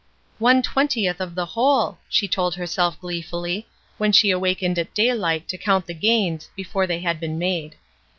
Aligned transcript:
"One 0.39 0.63
twentieth 0.63 1.21
of 1.21 1.35
the 1.35 1.45
whole," 1.45 1.99
she 2.09 2.27
told 2.27 2.55
her 2.55 2.65
self 2.65 2.99
gleefully 2.99 3.67
when 3.99 4.11
she 4.11 4.31
awakened 4.31 4.79
at 4.79 4.95
daylight 4.95 5.47
to 5.49 5.59
count 5.59 5.85
the 5.85 5.93
gains 5.93 6.49
before 6.55 6.87
they 6.87 7.01
had 7.01 7.19
been 7.19 7.37
made. 7.37 7.75